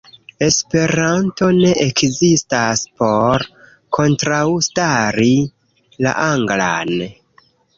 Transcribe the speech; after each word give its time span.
Esperanto 0.43 1.49
ne 1.57 1.73
ekzistas 1.83 2.81
por 3.03 3.45
kontraŭstari 3.99 5.31
la 6.07 6.19
anglan. 6.33 6.95